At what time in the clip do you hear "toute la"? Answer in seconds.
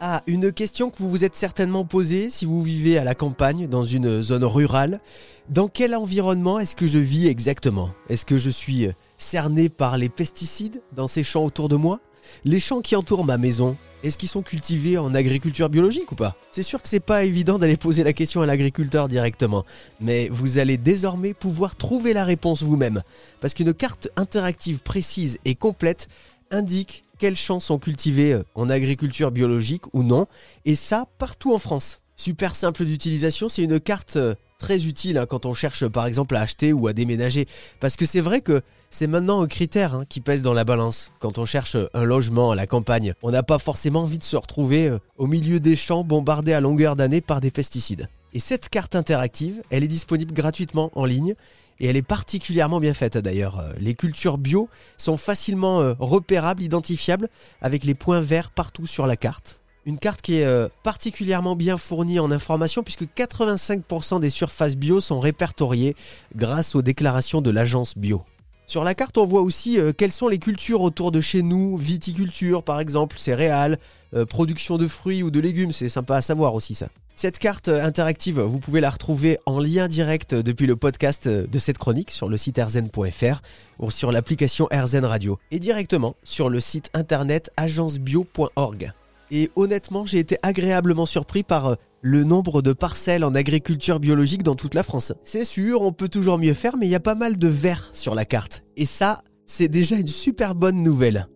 94.54-94.82